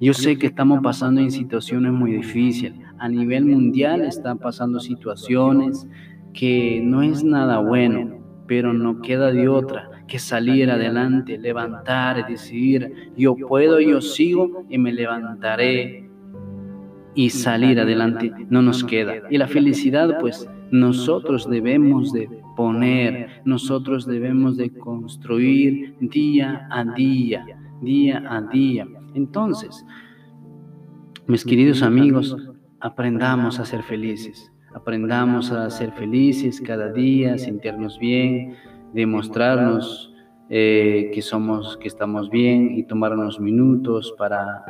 Yo 0.00 0.14
sé 0.14 0.38
que 0.38 0.46
estamos 0.46 0.80
pasando 0.82 1.20
en 1.20 1.30
situaciones 1.30 1.92
muy 1.92 2.12
difíciles. 2.12 2.74
A 2.98 3.08
nivel 3.08 3.44
mundial 3.44 4.02
están 4.02 4.38
pasando 4.38 4.80
situaciones 4.80 5.86
que 6.32 6.80
no 6.82 7.02
es 7.02 7.22
nada 7.22 7.58
bueno, 7.58 8.18
pero 8.46 8.72
no 8.72 9.00
queda 9.00 9.30
de 9.30 9.48
otra 9.48 9.91
que 10.06 10.18
salir 10.18 10.70
adelante, 10.70 11.38
levantar, 11.38 12.26
decidir, 12.26 13.12
yo 13.16 13.34
puedo, 13.36 13.80
yo 13.80 14.00
sigo 14.00 14.64
y 14.68 14.78
me 14.78 14.92
levantaré 14.92 16.10
y 17.14 17.30
salir 17.30 17.78
adelante 17.80 18.32
no 18.48 18.62
nos 18.62 18.84
queda. 18.84 19.14
Y 19.30 19.38
la 19.38 19.48
felicidad, 19.48 20.18
pues 20.20 20.48
nosotros 20.70 21.48
debemos 21.48 22.12
de 22.12 22.28
poner, 22.56 23.42
nosotros 23.44 24.06
debemos 24.06 24.56
de 24.56 24.70
construir 24.70 25.94
día 26.00 26.66
a 26.70 26.84
día, 26.84 27.44
día 27.80 28.22
a 28.28 28.40
día. 28.40 28.86
Entonces, 29.14 29.84
mis 31.26 31.44
queridos 31.44 31.82
amigos, 31.82 32.36
aprendamos 32.80 33.60
a 33.60 33.64
ser 33.64 33.82
felices, 33.82 34.50
aprendamos 34.74 35.52
a 35.52 35.68
ser 35.70 35.92
felices 35.92 36.60
cada 36.60 36.90
día, 36.90 37.36
sentirnos 37.38 37.98
bien, 37.98 38.56
demostrarnos 38.92 40.12
eh, 40.48 41.10
que 41.14 41.22
somos, 41.22 41.76
que 41.78 41.88
estamos 41.88 42.30
bien 42.30 42.78
y 42.78 42.84
tomar 42.84 43.12
unos 43.12 43.40
minutos 43.40 44.14
para 44.18 44.64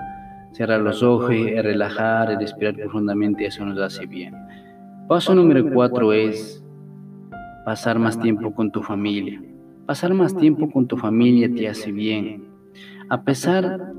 cerrar 0.53 0.81
los 0.81 1.03
ojos 1.03 1.33
y 1.35 1.55
relajar 1.61 2.33
y 2.33 2.37
respirar 2.37 2.77
profundamente, 2.77 3.47
eso 3.47 3.65
nos 3.65 3.79
hace 3.79 4.07
bien. 4.07 4.35
Paso 5.09 5.35
número 5.35 5.69
cuatro 5.73 6.13
es 6.13 6.63
pasar 7.65 7.99
más 7.99 8.19
tiempo 8.21 8.55
con 8.55 8.71
tu 8.71 8.83
familia. 8.83 9.43
Pasar 9.87 10.15
más 10.15 10.37
tiempo 10.37 10.71
con 10.71 10.87
tu 10.87 10.97
familia 10.97 11.53
te 11.53 11.69
hace 11.69 11.91
bien. 11.91 12.45
A 13.09 13.23
pesar 13.23 13.93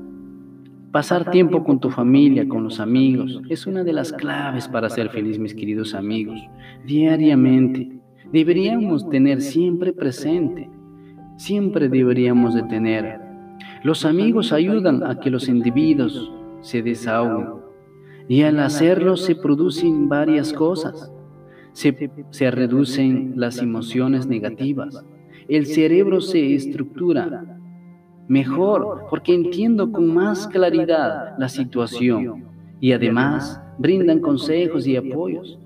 Pasar 0.94 1.32
tiempo 1.32 1.64
con 1.64 1.80
tu 1.80 1.90
familia, 1.90 2.46
con 2.46 2.62
los 2.62 2.78
amigos, 2.78 3.42
es 3.48 3.66
una 3.66 3.82
de 3.82 3.92
las 3.92 4.12
claves 4.12 4.68
para 4.68 4.88
ser 4.88 5.10
feliz, 5.10 5.40
mis 5.40 5.52
queridos 5.52 5.92
amigos. 5.92 6.40
Diariamente, 6.86 7.98
deberíamos 8.34 9.08
tener 9.08 9.40
siempre 9.40 9.92
presente, 9.92 10.68
siempre 11.36 11.88
deberíamos 11.88 12.52
de 12.52 12.64
tener. 12.64 13.20
Los 13.84 14.04
amigos 14.04 14.52
ayudan 14.52 15.04
a 15.04 15.20
que 15.20 15.30
los 15.30 15.48
individuos 15.48 16.32
se 16.60 16.82
desahoguen. 16.82 17.62
y 18.26 18.42
al 18.42 18.58
hacerlo 18.58 19.16
se 19.16 19.36
producen 19.36 20.08
varias 20.08 20.52
cosas. 20.52 21.12
Se, 21.72 22.10
se 22.30 22.50
reducen 22.50 23.34
las 23.36 23.58
emociones 23.58 24.26
negativas. 24.26 25.04
El 25.46 25.66
cerebro 25.66 26.20
se 26.20 26.54
estructura 26.54 27.60
mejor 28.26 29.06
porque 29.10 29.34
entiendo 29.34 29.92
con 29.92 30.12
más 30.12 30.48
claridad 30.48 31.38
la 31.38 31.48
situación. 31.48 32.46
y 32.80 32.90
además 32.92 33.62
brindan 33.78 34.18
consejos 34.18 34.86
y 34.86 34.96
apoyos. 34.96 35.58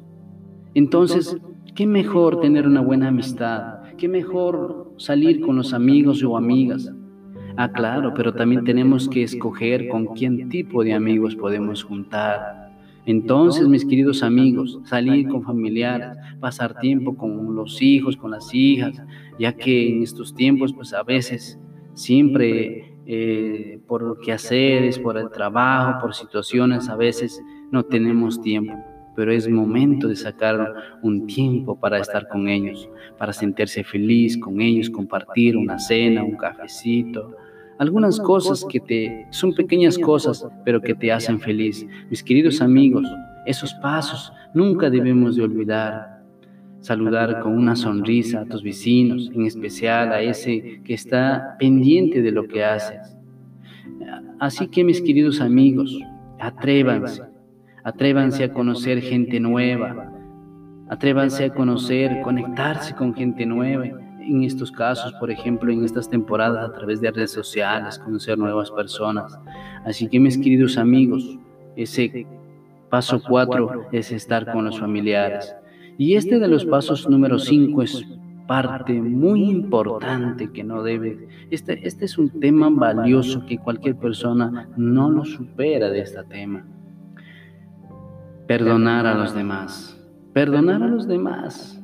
Entonces, 0.74 1.36
¿Qué 1.78 1.86
mejor 1.86 2.40
tener 2.40 2.66
una 2.66 2.80
buena 2.80 3.06
amistad? 3.06 3.94
¿Qué 3.96 4.08
mejor 4.08 4.94
salir 4.96 5.40
con 5.40 5.54
los 5.54 5.72
amigos 5.72 6.24
o 6.24 6.36
amigas. 6.36 6.92
Ah, 7.56 7.70
claro, 7.70 8.12
pero 8.16 8.34
también 8.34 8.64
tenemos 8.64 9.08
que 9.08 9.22
escoger 9.22 9.86
con 9.86 10.06
quién 10.06 10.48
tipo 10.48 10.82
de 10.82 10.92
amigos 10.92 11.36
podemos 11.36 11.84
juntar. 11.84 12.72
Entonces, 13.06 13.68
mis 13.68 13.84
queridos 13.84 14.24
amigos, 14.24 14.80
salir 14.86 15.28
con 15.28 15.44
familiares, 15.44 16.18
pasar 16.40 16.80
tiempo 16.80 17.16
con 17.16 17.54
los 17.54 17.80
hijos, 17.80 18.16
con 18.16 18.32
las 18.32 18.52
hijas, 18.52 19.00
ya 19.38 19.52
que 19.52 19.88
en 19.88 20.02
estos 20.02 20.34
tiempos, 20.34 20.72
pues 20.72 20.92
a 20.92 21.04
veces 21.04 21.60
siempre 21.94 22.92
eh, 23.06 23.78
por 23.86 24.18
quehaceres, 24.18 24.98
por 24.98 25.16
el 25.16 25.30
trabajo, 25.30 26.00
por 26.00 26.12
situaciones, 26.12 26.88
a 26.88 26.96
veces 26.96 27.40
no 27.70 27.84
tenemos 27.84 28.42
tiempo 28.42 28.74
pero 29.18 29.32
es 29.32 29.48
momento 29.48 30.06
de 30.06 30.14
sacar 30.14 30.76
un 31.02 31.26
tiempo 31.26 31.74
para 31.74 31.98
estar 31.98 32.28
con 32.28 32.46
ellos, 32.46 32.88
para 33.18 33.32
sentirse 33.32 33.82
feliz 33.82 34.38
con 34.38 34.60
ellos, 34.60 34.88
compartir 34.88 35.56
una 35.56 35.76
cena, 35.76 36.22
un 36.22 36.36
cafecito, 36.36 37.34
algunas 37.80 38.20
cosas 38.20 38.64
que 38.70 38.78
te 38.78 39.26
son 39.30 39.54
pequeñas 39.54 39.98
cosas, 39.98 40.46
pero 40.64 40.80
que 40.80 40.94
te 40.94 41.10
hacen 41.10 41.40
feliz. 41.40 41.84
Mis 42.08 42.22
queridos 42.22 42.60
amigos, 42.60 43.08
esos 43.44 43.74
pasos 43.82 44.32
nunca 44.54 44.88
debemos 44.88 45.34
de 45.34 45.42
olvidar. 45.42 46.22
Saludar 46.78 47.40
con 47.40 47.58
una 47.58 47.74
sonrisa 47.74 48.42
a 48.42 48.44
tus 48.44 48.62
vecinos, 48.62 49.32
en 49.34 49.46
especial 49.46 50.12
a 50.12 50.22
ese 50.22 50.80
que 50.84 50.94
está 50.94 51.56
pendiente 51.58 52.22
de 52.22 52.30
lo 52.30 52.46
que 52.46 52.62
haces. 52.62 53.18
Así 54.38 54.68
que 54.68 54.84
mis 54.84 55.02
queridos 55.02 55.40
amigos, 55.40 55.98
atrévanse, 56.38 57.27
Atrévanse 57.88 58.44
a 58.44 58.52
conocer 58.52 59.00
gente 59.00 59.40
nueva. 59.40 60.12
Atrévanse 60.90 61.46
a 61.46 61.54
conocer, 61.54 62.20
conectarse 62.20 62.94
con 62.94 63.14
gente 63.14 63.46
nueva. 63.46 63.86
En 64.20 64.42
estos 64.42 64.70
casos, 64.70 65.14
por 65.14 65.30
ejemplo, 65.30 65.72
en 65.72 65.82
estas 65.82 66.10
temporadas 66.10 66.68
a 66.68 66.74
través 66.74 67.00
de 67.00 67.10
redes 67.10 67.30
sociales, 67.30 67.98
conocer 67.98 68.36
nuevas 68.36 68.70
personas. 68.70 69.38
Así 69.86 70.06
que 70.06 70.20
mis 70.20 70.36
queridos 70.36 70.76
amigos, 70.76 71.38
ese 71.76 72.26
paso 72.90 73.22
cuatro 73.26 73.86
es 73.90 74.12
estar 74.12 74.52
con 74.52 74.66
los 74.66 74.78
familiares. 74.78 75.56
Y 75.96 76.16
este 76.16 76.38
de 76.38 76.48
los 76.48 76.66
pasos 76.66 77.08
número 77.08 77.38
cinco 77.38 77.80
es 77.80 78.04
parte 78.46 79.00
muy 79.00 79.44
importante 79.44 80.52
que 80.52 80.62
no 80.62 80.82
debe. 80.82 81.26
Este, 81.50 81.88
este 81.88 82.04
es 82.04 82.18
un 82.18 82.38
tema 82.38 82.68
valioso 82.68 83.46
que 83.46 83.56
cualquier 83.56 83.96
persona 83.96 84.68
no 84.76 85.08
lo 85.08 85.24
supera 85.24 85.88
de 85.88 86.00
este 86.00 86.22
tema 86.24 86.66
perdonar 88.48 89.06
a 89.06 89.14
los 89.14 89.34
demás. 89.34 89.94
Perdonar 90.32 90.82
a 90.82 90.88
los 90.88 91.06
demás 91.06 91.78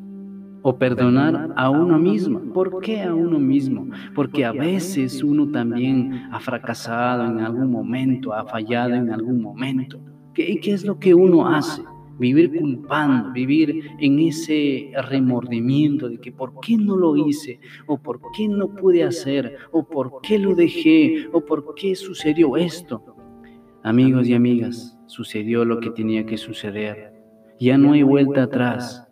o 0.62 0.78
perdonar 0.78 1.52
a 1.56 1.68
uno 1.68 1.98
mismo. 1.98 2.40
¿Por 2.54 2.80
qué 2.80 3.02
a 3.02 3.14
uno 3.14 3.38
mismo? 3.38 3.86
Porque 4.14 4.46
a 4.46 4.52
veces 4.52 5.22
uno 5.22 5.50
también 5.50 6.26
ha 6.32 6.40
fracasado 6.40 7.26
en 7.26 7.40
algún 7.40 7.70
momento, 7.70 8.32
ha 8.32 8.46
fallado 8.46 8.94
en 8.94 9.10
algún 9.10 9.42
momento. 9.42 10.00
¿Qué, 10.32 10.58
qué 10.60 10.72
es 10.72 10.86
lo 10.86 10.98
que 10.98 11.14
uno 11.14 11.46
hace? 11.46 11.82
Vivir 12.18 12.58
culpando, 12.58 13.32
vivir 13.32 13.82
en 13.98 14.20
ese 14.20 14.90
remordimiento 15.10 16.08
de 16.08 16.18
que 16.18 16.32
por 16.32 16.58
qué 16.60 16.78
no 16.78 16.96
lo 16.96 17.14
hice, 17.14 17.60
o 17.86 18.00
por 18.00 18.20
qué 18.34 18.48
no 18.48 18.74
pude 18.74 19.04
hacer, 19.04 19.56
o 19.70 19.86
por 19.86 20.22
qué 20.22 20.38
lo 20.38 20.54
dejé, 20.54 21.28
o 21.30 21.44
por 21.44 21.74
qué 21.74 21.94
sucedió 21.94 22.56
esto. 22.56 23.04
Amigos 23.82 24.26
y 24.28 24.34
amigas, 24.34 24.93
sucedió 25.06 25.64
lo 25.64 25.80
que 25.80 25.90
tenía 25.90 26.26
que 26.26 26.36
suceder. 26.36 27.12
Ya 27.60 27.78
no 27.78 27.92
hay 27.92 28.02
vuelta 28.02 28.44
atrás. 28.44 29.08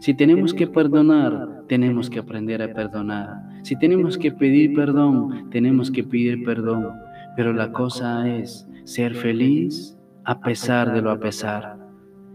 Si 0.00 0.14
tenemos 0.14 0.52
que 0.54 0.66
perdonar, 0.66 1.64
tenemos 1.68 2.10
que 2.10 2.18
aprender 2.18 2.62
a 2.62 2.72
perdonar. 2.72 3.42
Si 3.62 3.76
tenemos 3.76 4.18
que 4.18 4.32
pedir 4.32 4.74
perdón, 4.74 5.50
tenemos 5.50 5.90
que 5.90 6.04
pedir 6.04 6.44
perdón. 6.44 6.88
Pero 7.36 7.52
la 7.52 7.72
cosa 7.72 8.28
es 8.28 8.68
ser 8.84 9.14
feliz 9.14 9.96
a 10.24 10.40
pesar 10.40 10.92
de 10.92 11.02
lo 11.02 11.10
a 11.10 11.18
pesar. 11.18 11.78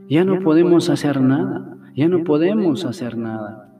Ya 0.09 0.23
no 0.23 0.39
podemos 0.39 0.89
hacer 0.89 1.21
nada, 1.21 1.77
ya 1.95 2.07
no 2.07 2.23
podemos 2.23 2.85
hacer 2.85 3.17
nada. 3.17 3.73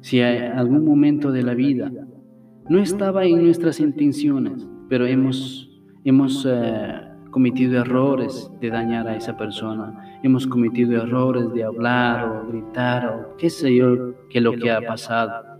Si 0.00 0.20
hay 0.20 0.38
algún 0.38 0.84
momento 0.84 1.32
de 1.32 1.42
la 1.42 1.54
vida 1.54 1.90
no 2.68 2.78
estaba 2.80 3.24
en 3.24 3.44
nuestras 3.44 3.80
intenciones, 3.80 4.66
pero 4.88 5.06
hemos 5.06 5.68
Hemos 6.04 6.46
eh, 6.48 7.00
cometido 7.30 7.80
errores 7.80 8.50
de 8.60 8.70
dañar 8.70 9.08
a 9.08 9.16
esa 9.16 9.36
persona. 9.36 10.20
Hemos 10.22 10.46
cometido 10.46 11.02
errores 11.02 11.52
de 11.52 11.64
hablar 11.64 12.28
o 12.28 12.48
gritar 12.48 13.06
o 13.06 13.36
qué 13.36 13.50
sé 13.50 13.74
yo, 13.74 14.14
que 14.28 14.40
lo 14.40 14.52
que 14.52 14.70
ha 14.70 14.80
pasado. 14.80 15.58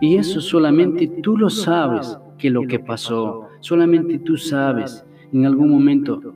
Y 0.00 0.16
eso 0.16 0.40
solamente 0.40 1.06
tú 1.22 1.36
lo 1.36 1.48
sabes 1.48 2.18
que 2.38 2.50
lo 2.50 2.62
que 2.66 2.78
pasó. 2.78 3.48
Solamente 3.60 4.18
tú 4.18 4.36
sabes 4.36 5.04
en 5.32 5.46
algún 5.46 5.70
momento. 5.70 6.34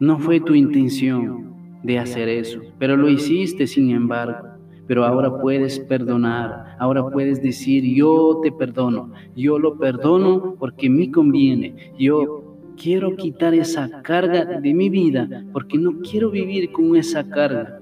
No 0.00 0.18
fue 0.18 0.40
tu 0.40 0.54
intención 0.54 1.52
de 1.82 1.98
hacer 1.98 2.28
eso, 2.28 2.60
pero 2.78 2.96
lo 2.96 3.08
hiciste 3.08 3.66
sin 3.66 3.90
embargo. 3.90 4.48
Pero 4.86 5.04
ahora 5.04 5.38
puedes 5.38 5.78
perdonar, 5.80 6.76
ahora 6.78 7.10
puedes 7.10 7.42
decir, 7.42 7.84
yo 7.84 8.40
te 8.42 8.50
perdono, 8.50 9.12
yo 9.36 9.58
lo 9.58 9.76
perdono 9.76 10.54
porque 10.58 10.88
me 10.88 11.10
conviene, 11.10 11.92
yo 11.98 12.37
quiero 12.80 13.16
quitar 13.16 13.54
esa 13.54 14.02
carga 14.02 14.44
de 14.44 14.74
mi 14.74 14.88
vida 14.88 15.44
porque 15.52 15.78
no 15.78 15.98
quiero 16.00 16.30
vivir 16.30 16.70
con 16.72 16.96
esa 16.96 17.28
carga. 17.28 17.80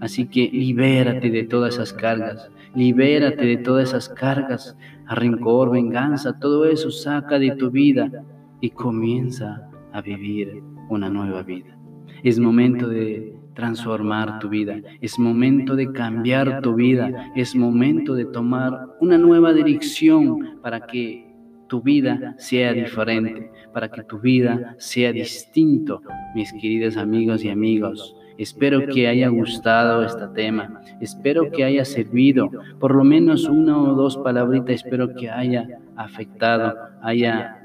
Así 0.00 0.26
que 0.26 0.48
libérate 0.52 1.30
de 1.30 1.44
todas 1.44 1.74
esas 1.74 1.92
cargas, 1.92 2.50
libérate 2.74 3.44
de 3.44 3.56
todas 3.58 3.88
esas 3.88 4.08
cargas, 4.08 4.76
a 5.06 5.14
rencor, 5.14 5.70
venganza, 5.70 6.38
todo 6.38 6.66
eso 6.66 6.90
saca 6.90 7.38
de 7.38 7.52
tu 7.56 7.70
vida 7.70 8.24
y 8.60 8.70
comienza 8.70 9.68
a 9.92 10.00
vivir 10.00 10.62
una 10.88 11.10
nueva 11.10 11.42
vida. 11.42 11.76
Es 12.22 12.38
momento 12.38 12.88
de 12.88 13.36
transformar 13.54 14.38
tu 14.38 14.48
vida, 14.48 14.80
es 15.00 15.18
momento 15.18 15.74
de 15.74 15.90
cambiar 15.92 16.60
tu 16.62 16.74
vida, 16.74 17.32
es 17.34 17.56
momento 17.56 18.14
de 18.14 18.24
tomar 18.24 18.96
una 19.00 19.18
nueva 19.18 19.52
dirección 19.52 20.60
para 20.62 20.86
que 20.86 21.27
tu 21.68 21.80
vida 21.82 22.34
sea 22.38 22.72
diferente, 22.72 23.50
para 23.72 23.88
que 23.90 24.02
tu 24.02 24.18
vida 24.18 24.74
sea 24.78 25.12
distinto, 25.12 26.00
mis 26.34 26.52
queridos 26.52 26.96
amigos 26.96 27.44
y 27.44 27.50
amigos. 27.50 28.16
Espero 28.38 28.86
que 28.86 29.08
haya 29.08 29.28
gustado 29.28 30.04
este 30.04 30.26
tema, 30.28 30.80
espero 31.00 31.50
que 31.50 31.64
haya 31.64 31.84
servido, 31.84 32.50
por 32.78 32.94
lo 32.94 33.04
menos 33.04 33.48
una 33.48 33.76
o 33.76 33.94
dos 33.94 34.16
palabritas, 34.16 34.76
espero 34.76 35.14
que 35.14 35.28
haya 35.28 35.68
afectado, 35.96 36.74
haya 37.02 37.62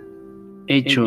hecho, 0.67 1.05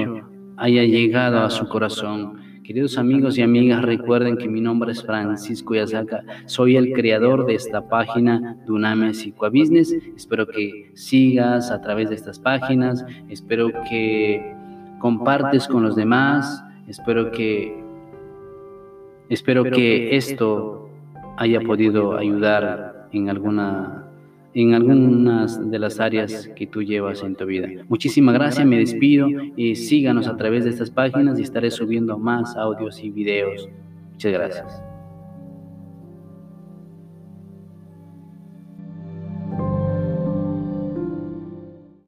haya 0.56 0.84
llegado 0.84 1.40
a 1.40 1.50
su 1.50 1.68
corazón. 1.68 2.45
Queridos 2.66 2.98
amigos 2.98 3.38
y 3.38 3.42
amigas, 3.42 3.80
recuerden 3.82 4.36
que 4.36 4.48
mi 4.48 4.60
nombre 4.60 4.90
es 4.90 5.00
Francisco 5.00 5.76
Yazaca. 5.76 6.24
Soy 6.46 6.76
el 6.76 6.94
creador 6.94 7.46
de 7.46 7.54
esta 7.54 7.88
página 7.88 8.56
Duname 8.66 9.12
Business. 9.52 9.96
Espero 10.16 10.48
que 10.48 10.90
sigas 10.94 11.70
a 11.70 11.80
través 11.80 12.08
de 12.08 12.16
estas 12.16 12.40
páginas. 12.40 13.06
Espero 13.28 13.70
que 13.88 14.52
compartes 14.98 15.68
con 15.68 15.84
los 15.84 15.94
demás. 15.94 16.64
Espero 16.88 17.30
que 17.30 17.72
espero 19.28 19.62
que 19.62 20.16
esto 20.16 20.90
haya 21.36 21.60
podido 21.60 22.16
ayudar 22.16 23.08
en 23.12 23.30
alguna 23.30 24.05
en 24.58 24.72
algunas 24.72 25.70
de 25.70 25.78
las 25.78 26.00
áreas 26.00 26.48
que 26.56 26.66
tú 26.66 26.82
llevas 26.82 27.22
en 27.22 27.34
tu 27.34 27.44
vida. 27.44 27.68
Muchísimas 27.88 28.34
gracias, 28.34 28.66
me 28.66 28.78
despido 28.78 29.28
y 29.54 29.74
síganos 29.74 30.28
a 30.28 30.36
través 30.38 30.64
de 30.64 30.70
estas 30.70 30.90
páginas 30.90 31.38
y 31.38 31.42
estaré 31.42 31.70
subiendo 31.70 32.18
más 32.18 32.56
audios 32.56 33.04
y 33.04 33.10
videos. 33.10 33.68
Muchas 34.12 34.32
gracias. 34.32 34.95